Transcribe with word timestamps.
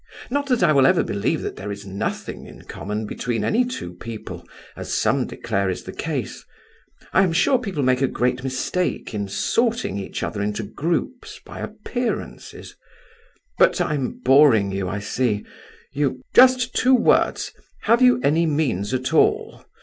Not 0.31 0.47
that 0.47 0.63
I 0.63 0.73
will 0.73 0.87
ever 0.87 1.03
believe 1.03 1.43
there 1.43 1.71
is 1.71 1.85
nothing 1.85 2.47
in 2.47 2.63
common 2.63 3.05
between 3.05 3.43
any 3.45 3.63
two 3.63 3.93
people, 3.93 4.43
as 4.75 4.91
some 4.91 5.27
declare 5.27 5.69
is 5.69 5.83
the 5.83 5.91
case. 5.91 6.43
I 7.13 7.21
am 7.21 7.31
sure 7.31 7.59
people 7.59 7.83
make 7.83 8.01
a 8.01 8.07
great 8.07 8.43
mistake 8.43 9.13
in 9.13 9.27
sorting 9.27 9.99
each 9.99 10.23
other 10.23 10.41
into 10.41 10.63
groups, 10.63 11.39
by 11.45 11.59
appearances; 11.59 12.75
but 13.59 13.79
I 13.79 13.93
am 13.93 14.19
boring 14.25 14.71
you, 14.71 14.89
I 14.89 14.97
see, 15.01 15.45
you—" 15.93 16.23
"Just 16.33 16.73
two 16.75 16.95
words: 16.95 17.51
have 17.83 18.01
you 18.01 18.19
any 18.23 18.47
means 18.47 18.95
at 18.95 19.13
all? 19.13 19.63